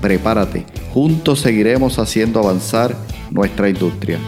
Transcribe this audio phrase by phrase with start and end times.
[0.00, 0.64] Prepárate,
[0.94, 2.96] juntos seguiremos haciendo avanzar
[3.30, 4.18] nuestra industria.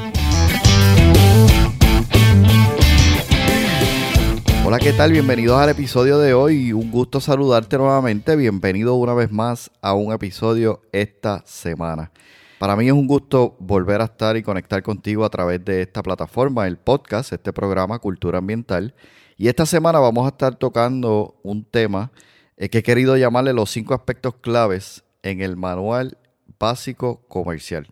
[4.67, 5.13] Hola, ¿qué tal?
[5.13, 6.75] Bienvenidos al episodio de hoy.
[6.75, 8.37] Un gusto saludarte nuevamente.
[8.37, 12.13] Bienvenido una vez más a un episodio esta semana.
[12.59, 16.03] Para mí es un gusto volver a estar y conectar contigo a través de esta
[16.03, 18.95] plataforma, el podcast, este programa Cultura Ambiental.
[19.39, 22.13] Y esta semana vamos a estar tocando un tema
[22.59, 26.19] eh, que he querido llamarle los cinco aspectos claves en el manual
[26.59, 27.89] básico comercial.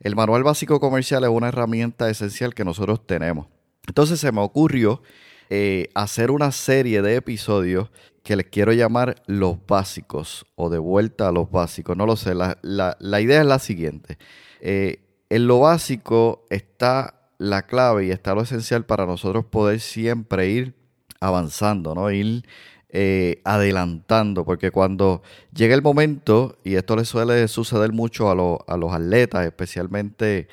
[0.00, 3.46] El manual básico comercial es una herramienta esencial que nosotros tenemos.
[3.86, 5.02] Entonces se me ocurrió
[5.50, 7.90] eh, hacer una serie de episodios
[8.22, 11.96] que les quiero llamar los básicos o de vuelta a los básicos.
[11.96, 14.18] No lo sé, la, idea es la siguiente.
[14.60, 15.00] Eh,
[15.30, 20.74] en lo básico está la clave y está lo esencial para nosotros poder siempre ir
[21.20, 22.10] avanzando, ¿no?
[22.10, 22.44] Ir
[22.90, 25.22] eh, adelantando, porque cuando
[25.54, 30.48] llega el momento, y esto le suele suceder mucho a, a los atletas, especialmente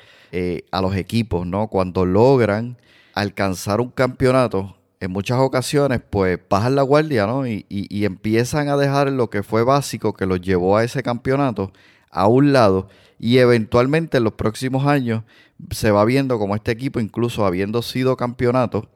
[0.70, 1.68] a los equipos, ¿no?
[1.68, 2.76] Cuando logran
[3.14, 7.46] alcanzar un campeonato, en muchas ocasiones pues bajan la guardia, ¿no?
[7.46, 7.64] Y,
[8.04, 11.72] empiezan a dejar lo que fue básico que los llevó a ese campeonato
[12.10, 15.24] a un lado y eventualmente en los próximos años
[15.70, 18.88] se va viendo como este equipo, incluso habiendo sido campeonato,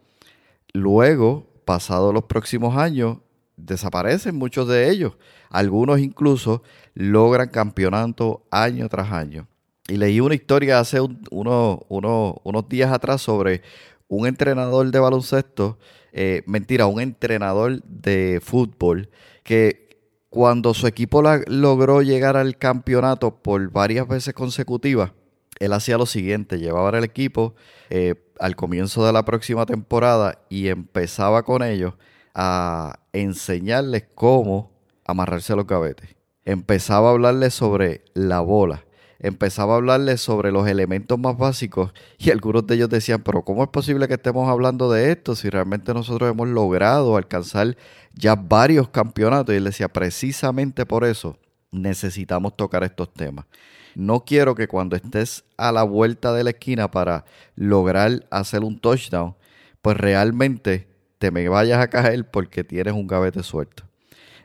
[0.73, 3.19] luego, pasados los próximos años,
[3.65, 5.17] desaparecen muchos de ellos.
[5.49, 6.63] Algunos incluso
[6.95, 9.49] logran campeonato año tras año.
[9.89, 13.63] Y leí una historia hace unos días atrás sobre
[14.09, 15.79] un entrenador de baloncesto,
[16.13, 19.09] eh, mentira, un entrenador de fútbol
[19.43, 19.89] que
[20.29, 25.13] cuando su equipo logró llegar al campeonato por varias veces consecutivas,
[25.59, 27.55] él hacía lo siguiente, llevaba al equipo
[27.91, 31.95] eh, al comienzo de la próxima temporada y empezaba con ellos
[32.35, 34.71] a enseñarles cómo
[35.05, 36.17] amarrarse los gavetes.
[36.45, 38.85] Empezaba a hablarles sobre la bola,
[39.19, 43.63] empezaba a hablarles sobre los elementos más básicos y algunos de ellos decían, pero ¿cómo
[43.63, 47.77] es posible que estemos hablando de esto si realmente nosotros hemos logrado alcanzar
[48.15, 49.55] ya varios campeonatos?
[49.55, 51.37] Y él decía, precisamente por eso
[51.71, 53.47] necesitamos tocar estos temas.
[53.95, 57.25] No quiero que cuando estés a la vuelta de la esquina para
[57.57, 59.35] lograr hacer un touchdown,
[59.83, 60.90] pues realmente
[61.21, 63.85] te me vayas a caer porque tienes un gavete suelto.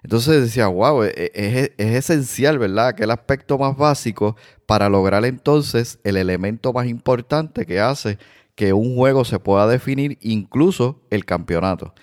[0.03, 2.93] Entonces decía, wow, e, e, es, es, esencial, ¿verdad?
[2.93, 8.19] Que el aspecto más básico para lograr entonces el elemento más importante que hace
[8.55, 11.93] que un juego se pueda definir, incluso el campeonato.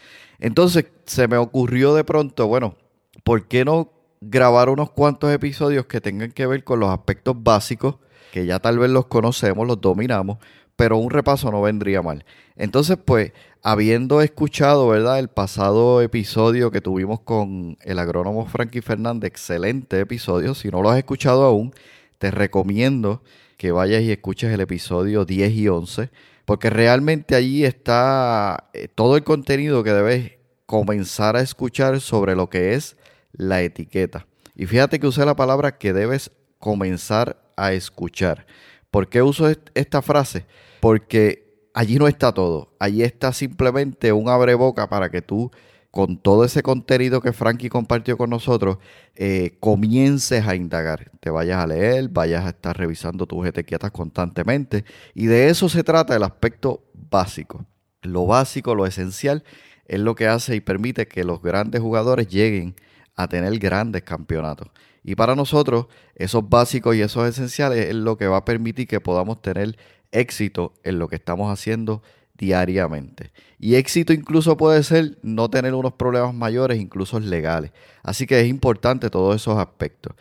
[0.41, 2.77] Entonces se me ocurrió de pronto, bueno,
[3.25, 7.97] ¿por qué no grabar unos cuantos episodios que tengan que ver con los aspectos básicos,
[8.33, 10.39] que ya tal vez los conocemos, los dominamos,
[10.82, 12.25] pero un repaso no vendría mal.
[12.56, 13.31] Entonces, pues,
[13.62, 15.20] habiendo escuchado, ¿verdad?
[15.20, 20.56] El pasado episodio que tuvimos con el agrónomo Frankie Fernández, excelente episodio.
[20.56, 21.72] Si no lo has escuchado aún,
[22.19, 23.22] te recomiendo
[23.59, 26.10] que vayas y escuches el episodio 10 y 11,
[26.47, 30.32] porque realmente allí está eh, todo el contenido que debes
[30.66, 32.97] comenzar a escuchar sobre lo que es
[33.31, 34.26] la etiqueta.
[34.56, 38.47] Y fíjate que usé la palabra que debes comenzar a escuchar.
[38.91, 40.44] ¿Por qué uso esta frase?
[40.82, 42.75] Porque allí no está todo.
[42.81, 45.53] Allí está simplemente un abreboca para que tú,
[45.93, 48.78] con todo ese contenido que Frankie compartió con nosotros,
[49.15, 51.12] eh, comiences a indagar.
[51.21, 54.84] Te vayas a leer, vayas a estar revisando tus etiquetas constantemente.
[55.15, 57.65] Y de eso se trata el aspecto básico.
[58.00, 59.44] Lo básico, lo esencial,
[59.87, 62.75] es lo que hace y permite que los grandes jugadores lleguen
[63.15, 64.66] a tener grandes campeonatos.
[65.04, 69.01] Y para nosotros, esos básicos y esos esenciales es lo que va a permitir que
[69.01, 69.77] podamos tener
[70.12, 72.03] éxito en lo que estamos haciendo
[72.36, 73.32] diariamente.
[73.59, 77.72] Y éxito incluso puede ser no tener unos problemas mayores, incluso legales.
[78.03, 80.14] Así que es importante todos esos aspectos.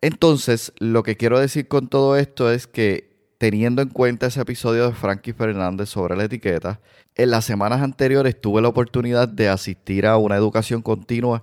[0.00, 3.08] Entonces, lo que quiero decir con todo esto es que
[3.38, 6.80] teniendo en cuenta ese episodio de Frankie Fernández sobre la etiqueta,
[7.14, 11.42] en las semanas anteriores tuve la oportunidad de asistir a una educación continua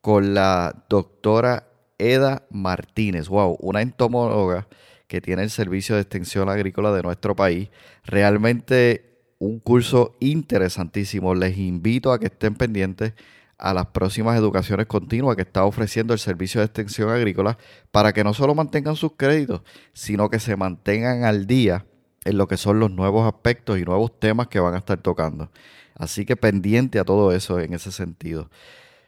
[0.00, 1.68] con la doctora
[1.98, 4.68] Eda Martínez, wow, una entomóloga
[5.06, 7.68] que tiene el Servicio de Extensión Agrícola de nuestro país.
[8.04, 11.34] Realmente un curso interesantísimo.
[11.34, 13.14] Les invito a que estén pendientes
[13.58, 17.56] a las próximas educaciones continuas que está ofreciendo el Servicio de Extensión Agrícola
[17.90, 19.62] para que no solo mantengan sus créditos,
[19.92, 21.86] sino que se mantengan al día
[22.24, 25.50] en lo que son los nuevos aspectos y nuevos temas que van a estar tocando.
[25.94, 28.50] Así que pendiente a todo eso en ese sentido.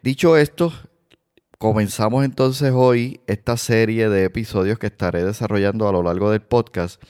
[0.02, 0.72] Dicho esto,
[1.58, 7.02] comenzamos entonces hoy esta serie de episodios que estaré desarrollando a lo largo del podcast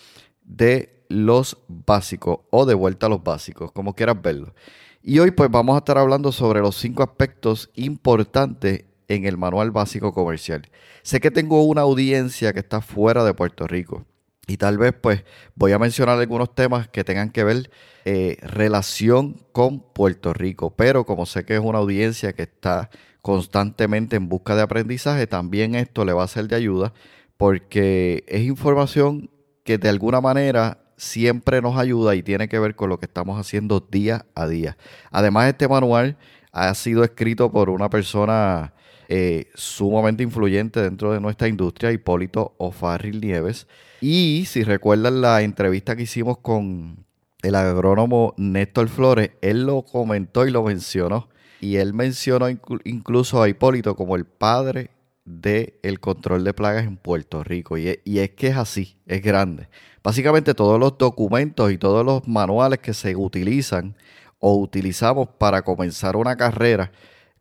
[0.42, 4.54] de los básicos o de vuelta a los básicos, como quieras verlo.
[5.02, 9.70] Y hoy pues vamos a estar hablando sobre los cinco aspectos importantes en el manual
[9.70, 10.68] básico comercial.
[11.02, 14.06] Sé que tengo una audiencia que está fuera de Puerto Rico
[14.46, 15.24] y tal vez pues
[15.56, 17.70] voy a mencionar algunos temas que tengan que ver
[18.06, 22.88] eh, relación con Puerto Rico, pero como sé que es una audiencia que está
[23.22, 26.92] constantemente en busca de aprendizaje, también esto le va a ser de ayuda
[27.36, 29.30] porque es información
[29.64, 33.38] que de alguna manera siempre nos ayuda y tiene que ver con lo que estamos
[33.38, 34.76] haciendo día a día.
[35.10, 36.18] Además, este manual
[36.52, 38.74] ha sido escrito por una persona
[39.08, 43.66] eh, sumamente influyente dentro de nuestra industria, Hipólito O'Farrill Nieves.
[44.00, 47.06] Y si recuerdan la entrevista que hicimos con
[47.42, 51.28] el agrónomo Néstor Flores, él lo comentó y lo mencionó.
[51.60, 54.90] Y él mencionó incluso a Hipólito como el padre
[55.24, 57.76] del control de plagas en Puerto Rico.
[57.76, 59.68] Y y es que es así, es grande.
[60.02, 63.96] Básicamente todos los documentos y todos los manuales que se utilizan
[64.38, 66.92] o utilizamos para comenzar una carrera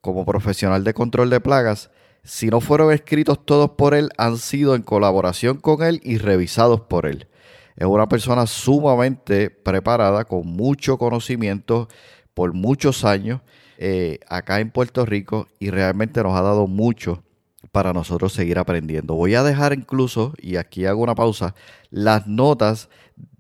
[0.02, 1.92] como profesional de control de plagas,
[2.24, 6.82] si no fueron escritos todos por él, han sido en colaboración con él y revisados
[6.82, 7.28] por él.
[7.76, 11.88] Es una persona sumamente preparada, con mucho conocimiento
[12.34, 13.42] por muchos años
[13.78, 17.24] eh, acá en Puerto Rico y realmente nos ha dado mucho
[17.72, 19.14] para nosotros seguir aprendiendo.
[19.14, 21.54] Voy a dejar incluso, y aquí hago una pausa,
[21.90, 22.90] las notas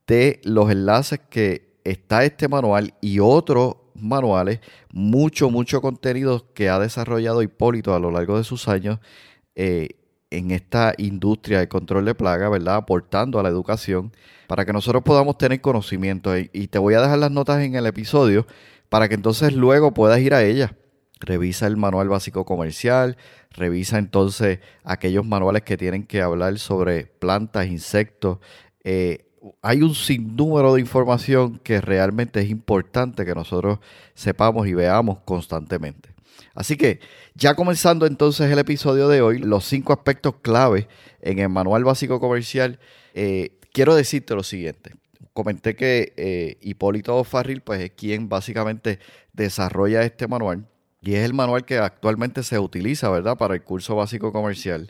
[0.06, 4.60] de los enlaces que está este manual y otros manuales,
[4.92, 9.00] mucho, mucho contenido que ha desarrollado Hipólito a lo largo de sus años
[9.56, 9.90] eh,
[10.30, 12.76] en esta industria de control de plaga, ¿verdad?
[12.76, 14.12] Aportando a la educación
[14.48, 16.38] para que nosotros podamos tener conocimiento.
[16.38, 18.46] Y te voy a dejar las notas en el episodio
[18.90, 20.72] para que entonces luego puedas ir a ellas.
[21.20, 23.18] Revisa el manual básico comercial,
[23.52, 28.38] revisa entonces aquellos manuales que tienen que hablar sobre plantas, insectos,
[28.84, 29.28] eh,
[29.62, 33.80] hay un sinnúmero de información que realmente es importante que nosotros
[34.14, 36.10] sepamos y veamos constantemente.
[36.54, 37.00] Así que
[37.36, 40.88] ya comenzando entonces el episodio de hoy, los cinco aspectos clave
[41.22, 42.80] en el manual básico comercial,
[43.14, 44.94] eh, quiero decirte lo siguiente.
[45.38, 48.98] Comenté que eh, Hipólito Farril pues, es quien básicamente
[49.34, 50.66] desarrolla este manual
[51.00, 54.90] y es el manual que actualmente se utiliza, ¿verdad?, para el curso básico comercial.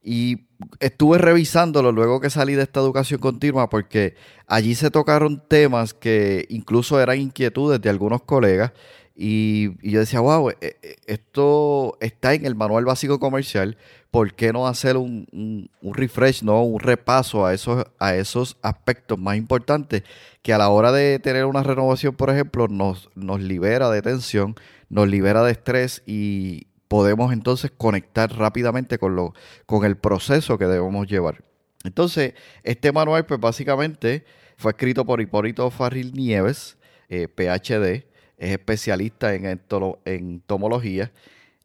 [0.00, 0.46] Y
[0.78, 4.14] estuve revisándolo luego que salí de esta educación continua porque
[4.46, 8.70] allí se tocaron temas que incluso eran inquietudes de algunos colegas
[9.20, 13.76] y, yo decía, wow, eh, eh, esto está en el manual básico comercial,
[14.12, 19.36] ¿por qué no hacer un, refresh, no un repaso a esos, a esos aspectos más
[19.36, 20.04] importantes
[20.42, 24.54] que a la hora de tener una renovación, por ejemplo, nos, nos libera de tensión,
[24.88, 29.34] nos libera de estrés y, podemos entonces conectar rápidamente con, lo,
[29.66, 31.44] con el proceso que debemos llevar.
[31.84, 34.24] Entonces, este manual, pues básicamente
[34.56, 36.78] fue escrito por Hipólito Farril Nieves,
[37.08, 38.07] eh, PhD,
[38.38, 39.60] es especialista en,
[40.04, 41.10] en tomología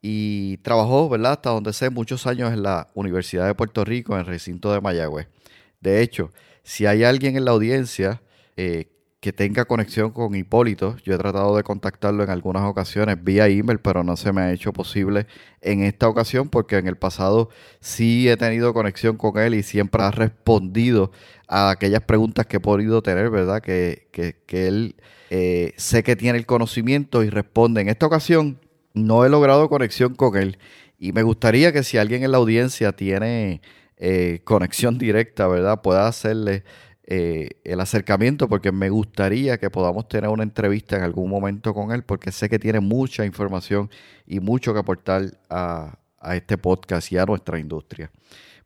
[0.02, 1.32] y trabajó, ¿verdad?
[1.32, 4.80] Hasta donde sé, muchos años en la Universidad de Puerto Rico, en el recinto de
[4.80, 5.28] Mayagüez.
[5.80, 6.30] De hecho,
[6.62, 8.20] si hay alguien en la audiencia
[8.56, 8.88] eh,
[9.24, 10.98] que tenga conexión con Hipólito.
[11.02, 14.52] Yo he tratado de contactarlo en algunas ocasiones vía email, pero no se me ha
[14.52, 15.26] hecho posible
[15.62, 17.48] en esta ocasión porque en el pasado
[17.80, 21.10] sí he tenido conexión con él y siempre ha respondido
[21.48, 23.62] a aquellas preguntas que he podido tener, ¿verdad?
[23.62, 24.08] Que,
[24.48, 24.94] él
[25.30, 27.80] eh, sé que tiene el conocimiento y responde.
[27.80, 28.60] En esta ocasión
[28.92, 30.58] no he logrado conexión con él
[30.98, 33.62] y me gustaría que si alguien en la audiencia tiene
[33.96, 35.80] eh, conexión directa, ¿verdad?
[35.80, 36.62] Pueda hacerle
[37.06, 41.92] eh, el acercamiento porque me gustaría que podamos tener una entrevista en algún momento con
[41.92, 43.90] él porque sé que tiene mucha información
[44.26, 45.98] y mucho que aportar a,
[46.32, 48.10] este podcast y a nuestra industria.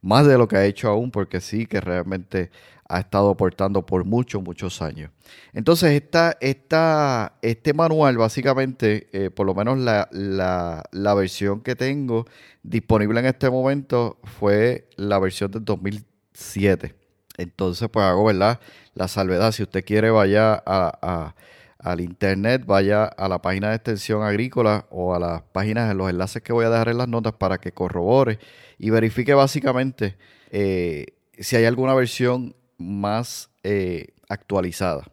[0.00, 2.52] Más de lo que ha hecho aún porque sí que realmente
[2.88, 5.10] ha estado aportando por muchos, muchos años.
[5.52, 12.26] Entonces, esta, este manual, básicamente, eh, por lo menos la, la, versión que tengo
[12.62, 16.97] disponible en este momento fue la versión del 2007.
[17.38, 18.60] Entonces, pues hago, ¿verdad?
[18.94, 21.34] La salvedad, si usted quiere, vaya a,
[21.78, 26.42] al internet, vaya a la página de extensión agrícola o a las páginas, los enlaces
[26.42, 28.40] que voy a dejar en las notas para que corrobore
[28.78, 30.16] y verifique básicamente
[30.50, 31.06] eh,
[31.38, 35.04] si hay alguna versión más eh, actualizada.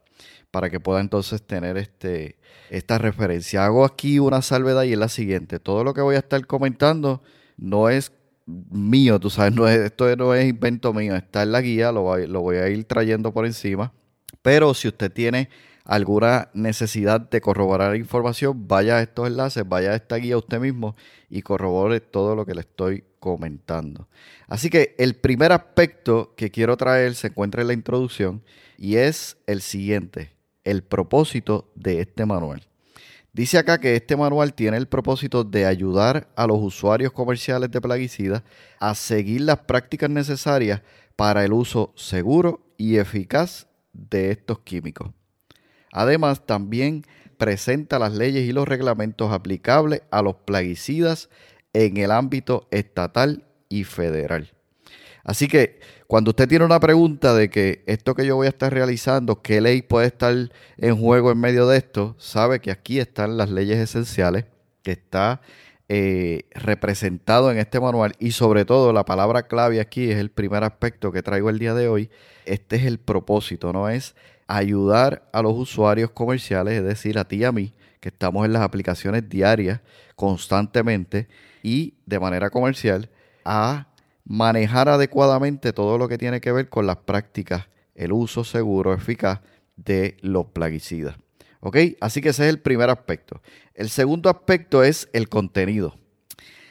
[0.51, 2.37] para que pueda entonces tener este,
[2.69, 3.65] esta referencia.
[3.65, 5.59] Hago aquí una salvedad y es la siguiente.
[5.59, 7.21] Todo lo que voy a estar comentando
[7.57, 8.11] no es
[8.45, 12.17] mío, tú sabes, no es, esto no es invento mío, está en la guía, lo,
[12.17, 13.93] lo voy a ir trayendo por encima.
[14.41, 15.49] Pero si usted tiene
[15.85, 20.95] alguna necesidad de corroborar información, vaya a estos enlaces, vaya a esta guía usted mismo
[21.29, 24.07] y corrobore todo lo que le estoy comentando.
[24.47, 28.43] Así que el primer aspecto que quiero traer se encuentra en la introducción
[28.77, 30.33] y es el siguiente,
[30.63, 32.67] el propósito de este manual.
[33.35, 37.81] Dice acá que este manual tiene el propósito de ayudar a los usuarios comerciales de
[37.81, 38.43] plaguicidas
[38.79, 40.83] a seguir las prácticas necesarias
[41.17, 45.11] para el uso seguro y eficaz de estos químicos.
[45.91, 47.03] Además, también
[47.37, 51.27] presenta las leyes y los reglamentos aplicables a los plaguicidas
[51.73, 54.54] en el ámbito estatal y federal.
[55.25, 58.71] Así que cuando usted tiene una pregunta de que esto que yo voy a estar
[58.71, 60.33] realizando, qué ley puede estar
[60.77, 64.45] en juego en medio de esto, sabe que aquí están las leyes esenciales,
[64.83, 65.41] que está
[65.89, 70.63] eh, representado en este manual y sobre todo la palabra clave aquí es el primer
[70.63, 72.11] aspecto que traigo el día de hoy.
[72.45, 74.15] Este es el propósito, no es
[74.45, 78.53] ayudar a los usuarios comerciales, es decir, a ti y a mí, que estamos en
[78.53, 79.81] las aplicaciones diarias
[80.15, 81.27] constantemente
[81.63, 83.09] y de manera comercial,
[83.43, 83.87] a
[84.25, 89.39] manejar adecuadamente todo lo que tiene que ver con las prácticas, el uso seguro, eficaz
[89.77, 91.15] de los plaguicidas.
[91.61, 91.77] ¿Ok?
[92.01, 93.41] Así que ese es el primer aspecto.
[93.73, 95.97] El segundo aspecto es el contenido.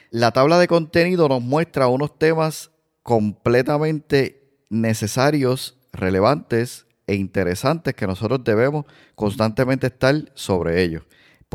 [0.09, 2.71] La tabla de contenido nos muestra unos temas
[3.03, 8.85] completamente necesarios, relevantes e interesantes que nosotros debemos
[9.15, 11.03] constantemente estar sobre ellos.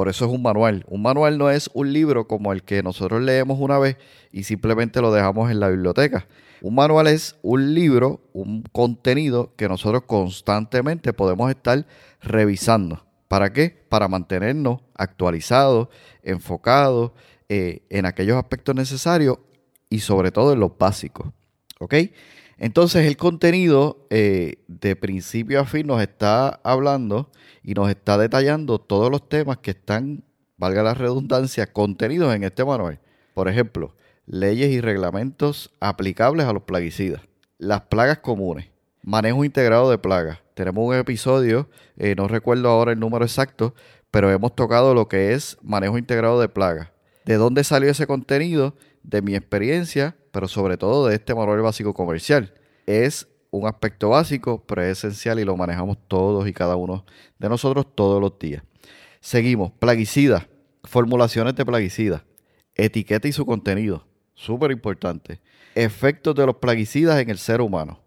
[0.01, 0.87] Por eso es un manual.
[0.89, 3.99] Un manual no es un libro como el que nosotros leemos una vez
[4.33, 6.27] y simplemente lo dejamos en la biblioteca.
[6.63, 11.87] Un manual es un libro, un contenido que nosotros constantemente podemos estar
[12.23, 13.05] revisando.
[13.29, 13.85] ¿Para qué?
[13.91, 15.89] Para mantenernos actualizados,
[16.23, 17.13] enfocados
[17.51, 19.37] eh, en aquellos aspectos necesarios
[19.91, 21.31] y sobre todo en los básicos.
[21.79, 21.95] ¿Ok?
[22.61, 27.31] Entonces el contenido eh, de principio a fin nos está hablando
[27.63, 30.25] y nos está detallando todos los temas que están,
[30.59, 33.01] valga la redundancia, contenidos en este manual.
[33.33, 37.23] Por ejemplo, leyes y reglamentos aplicables a los plaguicidas,
[37.57, 38.71] las plagas comunes,
[39.03, 40.41] manejo integrado de plagas.
[40.53, 43.75] Tenemos un episodio, eh, no recuerdo ahora el número exacto,
[44.11, 46.91] pero hemos tocado lo que es manejo integrado de plagas.
[47.25, 48.75] ¿De dónde salió ese contenido?
[49.03, 52.55] De mi experiencia pero sobre todo de este manual básico comercial.
[52.87, 57.05] Es un aspecto básico, pero es esencial y lo manejamos todos y cada uno
[57.39, 58.63] de nosotros todos los días.
[59.21, 60.47] Seguimos, plaguicidas,
[60.85, 62.23] formulaciones de plaguicidas,
[62.75, 65.41] etiqueta y su contenido, súper importante.
[65.75, 68.01] Efectos de los plaguicidas en el ser humano,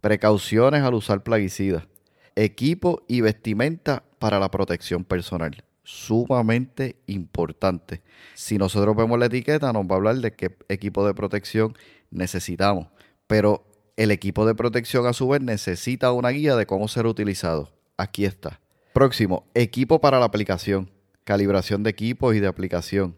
[0.00, 1.86] precauciones al usar plaguicidas,
[2.34, 8.02] equipo y vestimenta para la protección personal sumamente importante.
[8.34, 11.74] Si nosotros vemos la etiqueta, nos va a hablar de qué equipo de protección
[12.10, 12.88] necesitamos.
[13.26, 13.64] Pero
[13.96, 17.72] el equipo de protección a su vez necesita una guía de cómo ser utilizado.
[17.96, 18.60] Aquí está.
[18.92, 20.90] Próximo, equipo para la aplicación.
[21.24, 23.16] Calibración de equipos y de aplicación.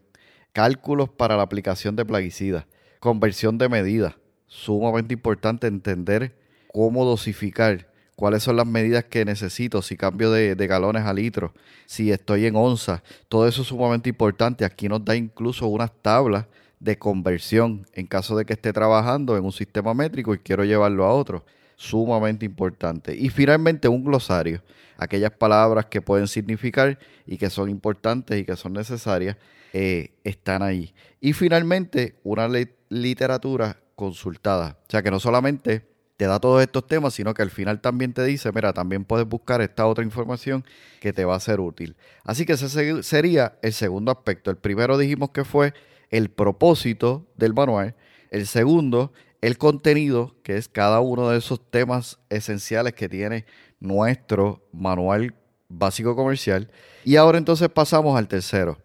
[0.53, 2.67] Cálculos para la aplicación de plaguicidas.
[3.01, 4.15] Conversión de medidas.
[4.47, 6.39] Sumamente importante entender
[6.73, 7.90] cómo dosificar
[8.21, 11.53] cuáles son las medidas que necesito, si cambio de, galones a litros,
[11.87, 13.01] si estoy en onzas,
[13.31, 14.67] todo eso es sumamente importante.
[14.67, 16.45] Aquí nos da incluso unas tablas
[16.81, 21.07] de conversión en caso de que esté trabajando en un sistema métrico y quiero llevarlo
[21.07, 21.47] a otro.
[21.77, 23.17] Sumamente importante.
[23.17, 24.63] Y finalmente un glosario,
[24.99, 29.39] aquellas palabras que pueden significar y que son importantes y que son necesarias,
[29.73, 30.93] eh, están ahí.
[31.23, 32.51] Y finalmente una
[32.91, 34.77] literatura consultada.
[34.83, 35.90] O sea que no solamente
[36.21, 39.27] te da todos estos temas, sino que al final también te dice, mira, también puedes
[39.27, 40.67] buscar esta otra información
[41.01, 41.97] que te va a ser útil.
[42.25, 44.51] Así que ese sería el segundo aspecto.
[44.51, 45.73] El primero dijimos que fue
[46.11, 47.95] el propósito del manual.
[48.31, 53.47] El segundo, el contenido, que es cada uno de esos temas esenciales que tiene
[53.81, 55.33] nuestro manual
[55.71, 56.71] básico comercial.
[57.03, 58.77] Y ahora entonces pasamos al tercero.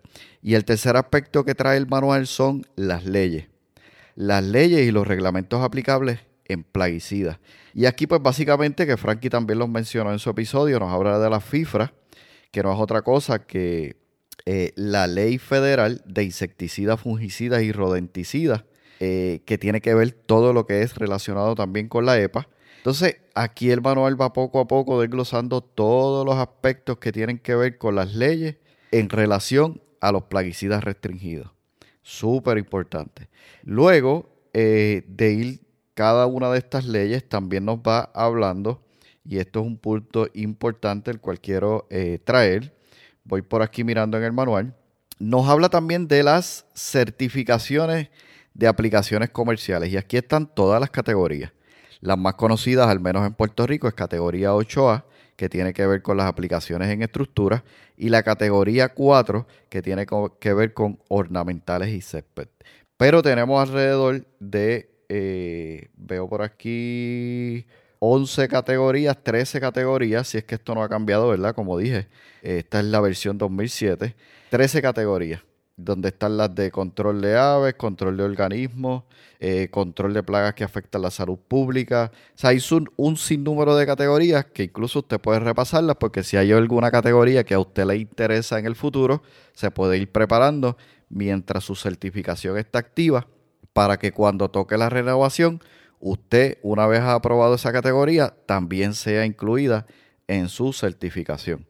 [0.41, 3.49] Y el tercer aspecto que trae el manual son las leyes.
[4.15, 7.39] Las leyes y los reglamentos aplicables en plaguicidas.
[7.73, 11.29] Y aquí pues básicamente que Frankie también los mencionó en su episodio, nos habla de
[11.29, 11.93] la FIFRA,
[12.51, 13.97] que no es otra cosa que
[14.45, 18.63] eh, la ley federal de insecticidas, fungicidas y rodenticidas,
[18.99, 22.47] eh, que tiene que ver todo lo que es relacionado también con la EPA.
[22.77, 27.55] Entonces, aquí el manual va poco a poco desglosando todos los aspectos que tienen que
[27.55, 28.57] ver con las leyes
[28.91, 31.51] en relación a los plaguicidas restringidos.
[32.03, 33.29] Súper importante.
[33.63, 35.59] Luego eh, de ir
[35.95, 38.83] cada una de estas leyes también nos va hablando
[39.23, 42.75] y esto es un punto importante el cual quiero eh, traer.
[43.23, 44.75] Voy por aquí mirando en el manual.
[45.17, 48.09] Nos habla también de las certificaciones
[48.53, 51.51] de aplicaciones comerciales y aquí están todas las categorías.
[52.01, 56.01] Las más conocidas, al menos en Puerto Rico, es categoría 8A, que tiene que ver
[56.01, 57.63] con las aplicaciones en estructura,
[57.97, 60.05] y la categoría 4, que tiene
[60.39, 62.47] que ver con ornamentales y césped.
[62.97, 67.65] Pero tenemos alrededor de, eh, veo por aquí,
[67.99, 71.55] 11 categorías, 13 categorías, si es que esto no ha cambiado, ¿verdad?
[71.55, 72.07] Como dije,
[72.41, 74.15] esta es la versión 2007,
[74.49, 75.41] 13 categorías
[75.77, 79.03] donde están las de control de aves, control de organismos,
[79.39, 82.11] eh, control de plagas que afectan la salud pública.
[82.13, 86.37] O sea, hay un, un, sinnúmero de categorías que incluso usted puede repasarlas porque si
[86.37, 89.21] hay alguna categoría que a usted le interesa en el futuro,
[89.53, 90.77] se puede ir preparando
[91.09, 93.27] mientras su certificación está activa
[93.75, 95.61] para que cuando toque la renovación,
[95.99, 99.85] usted, una vez aprobado esa categoría, también sea incluida
[100.29, 101.67] en su certificación.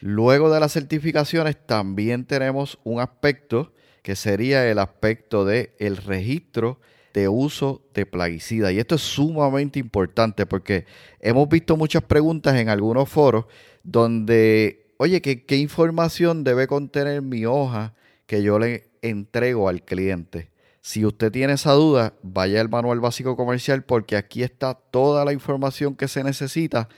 [0.00, 6.80] Luego de las certificaciones también tenemos un aspecto que sería el aspecto del el registro
[7.12, 8.72] de uso de plaguicida.
[8.72, 10.86] Y esto es sumamente importante porque
[11.20, 13.44] hemos visto muchas preguntas en algunos foros
[13.84, 17.94] donde, oye, ¿qué, qué información debe contener mi hoja
[18.26, 20.52] que yo le entrego al cliente?
[20.84, 25.32] Si usted tiene esa duda, vaya al manual básico comercial porque aquí está toda la
[25.32, 26.90] información que se necesita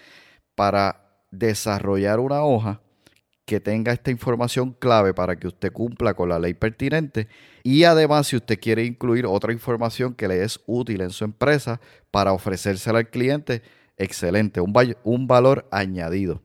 [0.56, 2.80] para desarrollar una hoja
[3.44, 7.28] que tenga esta información clave para que usted cumpla con la ley pertinente
[7.62, 11.80] y además si usted quiere incluir otra información que le es útil en su empresa
[12.10, 13.62] para ofrecérsela al cliente,
[13.98, 16.42] excelente, un, valor añadido.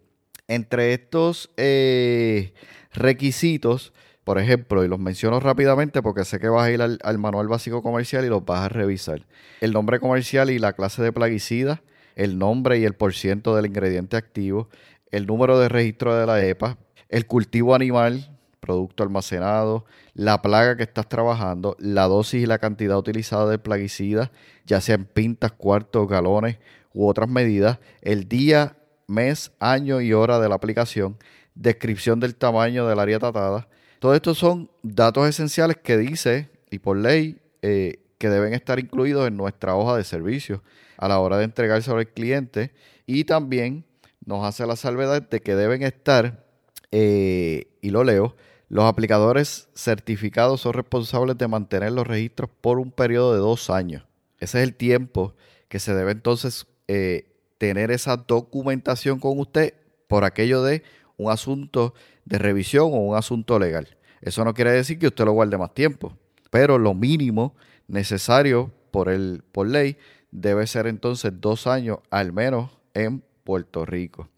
[0.48, 2.54] Entre estos eh,
[2.94, 3.94] requisitos,
[4.32, 7.50] por ejemplo, y los menciono rápidamente porque sé que vas a ir al, al manual
[7.50, 9.26] básico comercial y los vas a revisar.
[9.60, 11.82] El nombre comercial y la clase de plaguicida,
[12.16, 14.70] el nombre y el porciento del ingrediente activo,
[15.12, 16.78] el número de registro de la EPA,
[17.10, 19.84] el cultivo animal, producto almacenado,
[20.14, 24.32] la plaga que estás trabajando, la dosis y la cantidad utilizada de plaguicida,
[24.66, 26.58] ya sea en pintas, cuartos, galones
[26.94, 31.18] u otras medidas, el día, mes, año y hora de la aplicación,
[31.54, 33.68] descripción del tamaño del área tratada.
[34.02, 39.28] Todo esto son datos esenciales que dice, y por ley, eh, que deben estar incluidos
[39.28, 40.64] en nuestra hoja de servicio
[40.98, 42.74] a la hora de entregárselo al cliente
[43.06, 43.86] y también
[44.26, 46.48] nos hace la salvedad de que deben estar
[46.90, 48.36] eh, y lo leo,
[48.70, 54.04] los aplicadores certificados son responsables de mantener los registros por un periodo de dos años.
[54.40, 55.36] Ese es el tiempo
[55.68, 59.76] que se debe entonces eh, tener esa documentación con usted
[60.08, 60.82] por aquello de
[61.18, 61.94] un asunto
[62.26, 63.98] de revisión o un asunto legal.
[64.22, 66.18] Eso no quiere decir que usted lo guarde más tiempo,
[66.50, 67.56] pero lo mínimo
[67.88, 69.98] necesario por, el, por ley
[70.32, 74.30] debe ser entonces dos años al menos en Puerto Rico.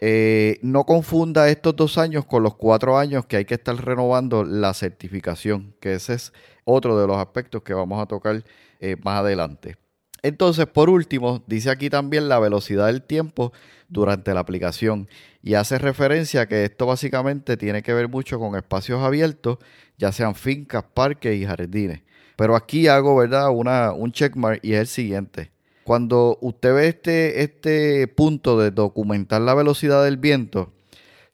[0.00, 4.44] Eh, no confunda estos dos años con los cuatro años que hay que estar renovando
[4.44, 6.32] la certificación, que ese es
[6.64, 8.44] otro de los aspectos que vamos a tocar
[8.80, 9.76] eh, más adelante.
[10.24, 13.52] Entonces, por último, dice aquí también la velocidad del tiempo
[13.90, 15.06] durante la aplicación
[15.42, 19.58] y hace referencia a que esto básicamente tiene que ver mucho con espacios abiertos,
[19.98, 22.00] ya sean fincas, parques y jardines.
[22.36, 23.50] Pero aquí hago, ¿verdad?
[23.50, 25.50] Una, un checkmark y es el siguiente.
[25.84, 30.72] Cuando usted ve este, este punto de documentar la velocidad del viento,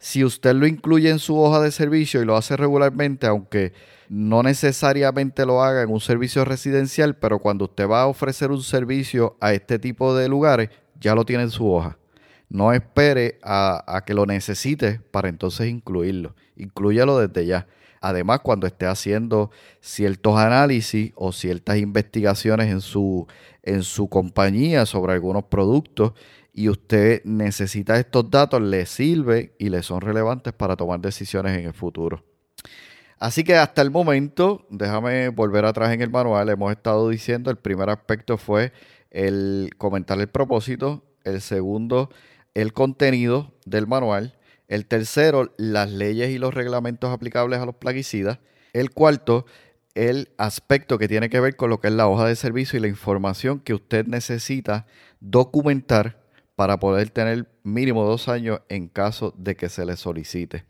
[0.01, 3.75] si usted lo incluye en su hoja de servicio y lo hace regularmente, aunque
[4.09, 8.63] no necesariamente lo haga en un servicio residencial, pero cuando usted va a ofrecer un
[8.63, 11.99] servicio a este tipo de lugares, ya lo tiene en su hoja.
[12.49, 16.35] No espere a, que lo necesite para entonces incluirlo.
[16.57, 17.67] Inclúyalo desde ya.
[18.01, 23.27] Además, cuando esté haciendo ciertos análisis o ciertas investigaciones en su,
[23.63, 26.15] en su compañía sobre algunos productos
[26.53, 31.67] y usted necesita estos datos, le sirve y le son relevantes para tomar decisiones en
[31.67, 32.25] el futuro.
[33.19, 37.59] Así que hasta el momento, déjame volver atrás en el manual, hemos estado diciendo, el
[37.59, 38.73] primer aspecto fue
[39.11, 42.11] el comentar el propósito, el segundo,
[42.55, 48.39] el contenido del manual, el tercero, las leyes y los reglamentos aplicables a los plaguicidas.
[48.73, 49.45] El cuarto,
[49.95, 52.83] el aspecto que tiene que ver con lo que es la hoja de servicio y
[52.83, 54.87] la información que usted necesita
[55.21, 56.21] documentar
[56.61, 60.67] para poder tener mínimo dos años en caso de que se le solicite.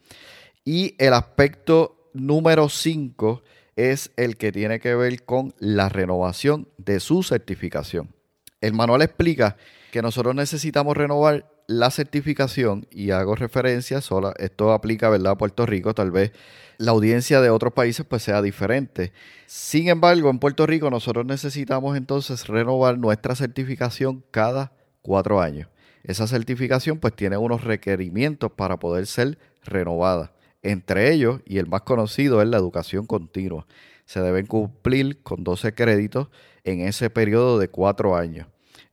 [0.65, 3.43] Y el aspecto número cinco
[3.75, 8.15] es el que tiene que ver con la renovación de su certificación.
[8.61, 9.57] El manual explica
[9.91, 15.33] que nosotros necesitamos renovar la certificación, y hago referencia sola, esto aplica ¿verdad?
[15.33, 16.31] a Puerto Rico, tal vez
[16.79, 19.13] la audiencia de otros países pues sea diferente.
[19.47, 24.71] Sin embargo, en Puerto Rico nosotros necesitamos entonces renovar nuestra certificación cada
[25.03, 25.69] cuatro años.
[26.03, 30.33] Esa certificación pues tiene unos requerimientos para poder ser renovada.
[30.63, 33.67] Entre ellos, y el más conocido, es la educación continua.
[34.05, 36.29] Se deben cumplir con 12 créditos
[36.65, 38.47] en ese periodo de cuatro años.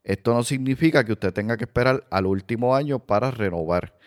[0.03, 3.97] Esto no significa que usted tenga que esperar al último año para renovar,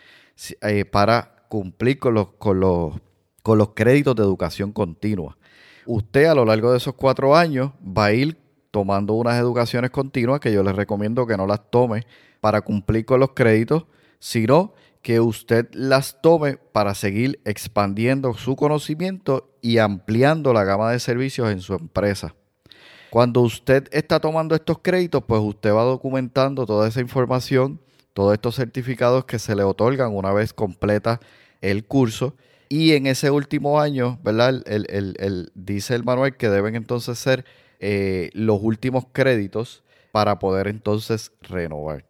[0.62, 2.94] eh, para cumplir con los, con, los,
[3.42, 5.36] con los créditos de educación continua.
[5.84, 8.38] Usted a lo largo de esos cuatro años va a ir
[8.70, 12.06] tomando unas educaciones continuas que yo les recomiendo que no las tome
[12.40, 13.87] para cumplir con los créditos,
[14.18, 21.00] sino que usted las tome para seguir expandiendo su conocimiento y ampliando la gama de
[21.00, 22.35] servicios en su empresa.
[23.11, 27.81] Cuando usted está tomando estos créditos, pues usted va documentando toda esa información,
[28.12, 31.20] todos estos certificados que se le otorgan una vez completa
[31.61, 32.37] el curso.
[32.68, 34.62] Y en ese último año, ¿verdad?
[35.55, 37.44] Dice el manual que deben entonces ser
[37.81, 42.10] eh, los últimos créditos para poder entonces renovar.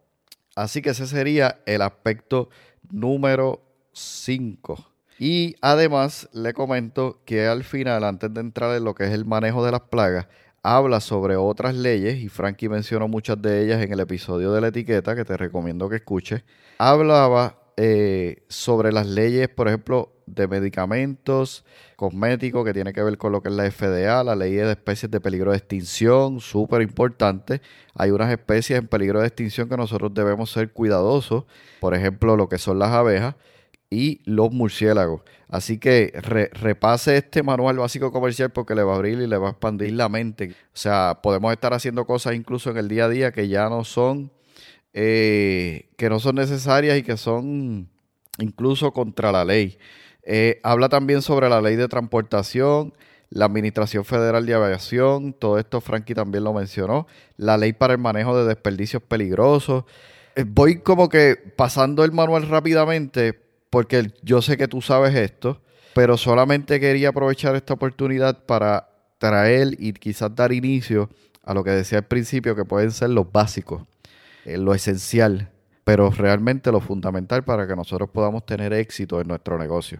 [0.55, 2.49] Así que ese sería el aspecto
[2.89, 3.61] número
[3.93, 4.91] 5.
[5.19, 9.25] Y además le comento que al final, antes de entrar en lo que es el
[9.25, 10.27] manejo de las plagas,
[10.63, 14.67] habla sobre otras leyes, y Frankie mencionó muchas de ellas en el episodio de la
[14.67, 16.43] etiqueta, que te recomiendo que escuches.
[16.77, 21.65] Hablaba eh, sobre las leyes, por ejemplo, de medicamentos,
[21.95, 25.11] cosméticos, que tiene que ver con lo que es la FDA, la ley de especies
[25.11, 27.61] de peligro de extinción, súper importante.
[27.95, 31.45] Hay unas especies en peligro de extinción que nosotros debemos ser cuidadosos,
[31.79, 33.35] por ejemplo, lo que son las abejas
[33.91, 35.21] y los murciélagos.
[35.49, 36.13] Así que
[36.53, 39.91] repase este manual básico comercial porque le va a abrir y le va a expandir
[39.91, 40.55] la mente.
[40.73, 43.83] O sea, podemos estar haciendo cosas incluso en el día a día que ya no
[43.83, 44.31] son,
[44.93, 47.89] eh, que no son necesarias y que son
[48.39, 49.77] incluso contra la ley.
[50.23, 52.93] Eh, habla también sobre la ley de transportación,
[53.29, 57.07] la Administración Federal de Aviación, todo esto Frankie también lo mencionó,
[57.37, 59.85] la ley para el manejo de desperdicios peligrosos.
[60.35, 65.61] Eh, voy como que pasando el manual rápidamente porque yo sé que tú sabes esto,
[65.93, 71.09] pero solamente quería aprovechar esta oportunidad para traer y quizás dar inicio
[71.43, 73.83] a lo que decía al principio, que pueden ser los básicos,
[74.45, 75.50] eh, lo esencial,
[75.83, 79.99] pero realmente lo fundamental para que nosotros podamos tener éxito en nuestro negocio.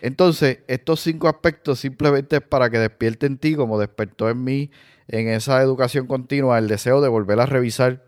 [0.00, 4.70] Entonces, estos cinco aspectos simplemente es para que despierte en ti, como despertó en mí
[5.08, 8.04] en esa educación continua, el deseo de volver a revisar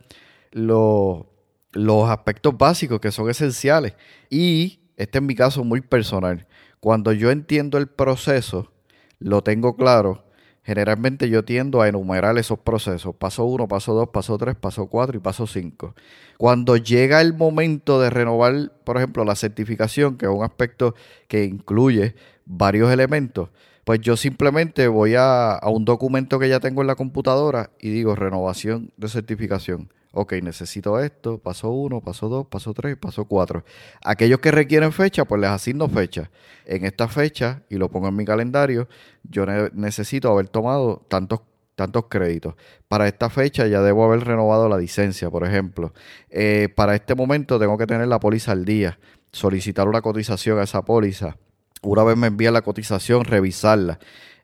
[0.52, 1.26] los,
[1.72, 3.94] los aspectos básicos que son esenciales.
[4.30, 6.46] Y este es mi caso muy personal.
[6.80, 8.72] Cuando yo entiendo el proceso,
[9.18, 10.24] lo tengo claro,
[10.62, 13.14] generalmente yo tiendo a enumerar esos procesos.
[13.16, 15.94] Paso 1, paso 2, paso 3, paso 4 y paso 5.
[16.38, 20.94] Cuando llega el momento de renovar, por ejemplo, la certificación, que es un aspecto
[21.28, 23.50] que incluye varios elementos,
[23.84, 27.90] pues yo simplemente voy a, a un documento que ya tengo en la computadora y
[27.90, 33.64] digo renovación de certificación ok, necesito esto, paso 1, paso 2, paso 3, paso 4.
[34.04, 36.30] Aquellos que requieren fecha, pues les asigno fecha.
[36.64, 38.88] En esta fecha, y lo pongo en mi calendario,
[39.24, 41.40] yo necesito haber tomado tantos
[41.74, 42.54] tantos créditos.
[42.86, 45.92] Para esta fecha ya debo haber renovado la licencia, por ejemplo.
[46.30, 48.98] Eh, para este momento tengo que tener la póliza al día,
[49.32, 51.36] solicitar una cotización a esa póliza.
[51.82, 53.98] Una vez me envían la cotización, revisarla.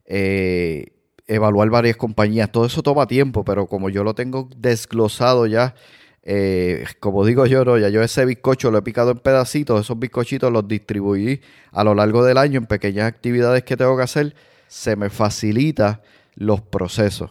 [0.07, 0.97] Eh,
[1.28, 2.50] evaluar varias compañías.
[2.50, 5.74] Todo eso toma tiempo, pero como yo lo tengo desglosado ya,
[6.24, 9.98] eh, como digo yo, no, ya yo ese bizcocho lo he picado en pedacitos, esos
[9.98, 14.34] bizcochitos los distribuí a lo largo del año en pequeñas actividades que tengo que hacer,
[14.66, 16.02] se me facilita
[16.34, 17.30] los procesos.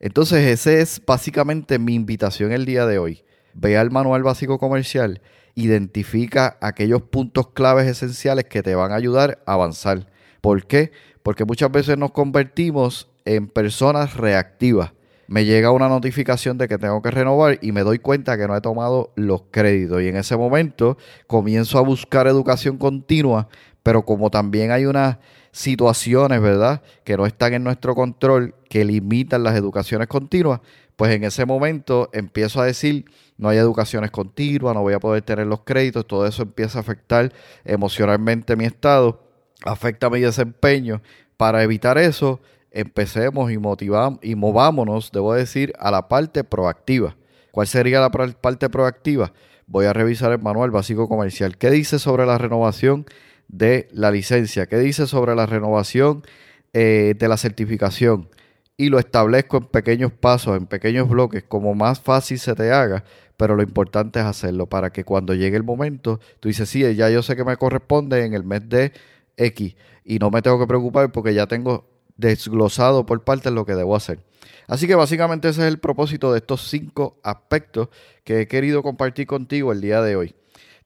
[0.00, 3.24] Entonces, ese es básicamente mi invitación el día de hoy.
[3.54, 5.20] Vea el manual básico comercial,
[5.56, 10.06] identifica aquellos puntos claves esenciales que te van a ayudar a avanzar.
[10.40, 10.92] ¿Por qué?
[11.24, 14.92] Porque muchas veces nos convertimos en personas reactivas.
[15.26, 18.56] Me llega una notificación de que tengo que renovar y me doy cuenta que no
[18.56, 20.00] he tomado los créditos.
[20.00, 23.48] Y en ese momento comienzo a buscar educación continua,
[23.82, 25.18] pero como también hay unas
[25.52, 30.60] situaciones, ¿verdad?, que no están en nuestro control, que limitan las educaciones continuas,
[30.96, 33.04] pues en ese momento empiezo a decir,
[33.36, 36.80] no hay educaciones continuas, no voy a poder tener los créditos, todo eso empieza a
[36.80, 37.30] afectar
[37.66, 39.22] emocionalmente mi estado,
[39.64, 41.02] afecta mi desempeño.
[41.36, 47.16] Para evitar eso, empecemos y, motivamos, y movámonos, debo decir, a la parte proactiva.
[47.50, 49.32] ¿Cuál sería la parte proactiva?
[49.66, 51.56] Voy a revisar el manual básico comercial.
[51.58, 53.06] ¿Qué dice sobre la renovación
[53.48, 54.66] de la licencia?
[54.66, 56.24] ¿Qué dice sobre la renovación
[56.72, 58.28] eh, de la certificación?
[58.76, 63.02] Y lo establezco en pequeños pasos, en pequeños bloques, como más fácil se te haga,
[63.36, 67.10] pero lo importante es hacerlo para que cuando llegue el momento, tú dices, sí, ya
[67.10, 68.92] yo sé que me corresponde en el mes de
[69.36, 71.86] X y no me tengo que preocupar porque ya tengo
[72.18, 74.20] desglosado por partes lo que debo hacer.
[74.66, 77.88] Así que básicamente ese es el propósito de estos cinco aspectos
[78.22, 80.34] que he querido compartir contigo el día de hoy.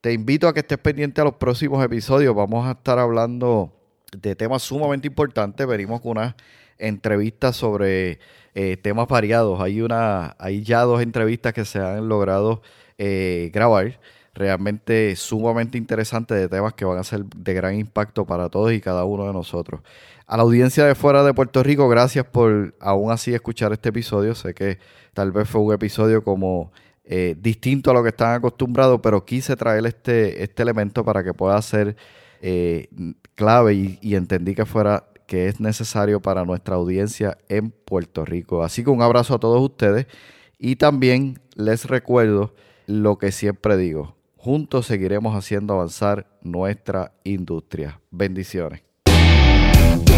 [0.01, 2.35] Te invito a que estés pendiente a los próximos episodios.
[2.35, 3.73] Vamos a estar hablando
[4.17, 5.67] de temas sumamente importantes.
[5.67, 6.35] Venimos con unas
[6.79, 8.21] entrevistas sobre
[8.55, 9.61] eh, temas variados.
[9.61, 12.63] Hay, una, hay ya dos entrevistas que se han logrado
[12.99, 13.99] eh, grabar
[14.35, 18.81] realmente sumamente interesantes de temas que van a ser de gran impacto para todos y
[18.81, 19.83] cada uno de nosotros.
[20.27, 24.35] A la audiencia de fuera de Puerto Rico, gracias por aún así escuchar este episodio.
[24.35, 24.79] Sé que
[25.15, 26.73] tal vez fue un episodio como
[27.05, 31.35] eh, distinto a lo que están acostumbrados, pero quise traer este, este elemento para que
[31.35, 31.97] pueda ser
[32.41, 32.89] eh,
[33.35, 38.63] clave y, y entendí que fuera que es necesario para nuestra audiencia en Puerto Rico.
[38.63, 40.07] Así que un abrazo a todos ustedes
[40.59, 42.55] y también les recuerdo
[42.87, 44.17] lo que siempre digo.
[44.37, 48.01] Juntos seguiremos haciendo avanzar nuestra industria.
[48.11, 48.92] Bendiciones.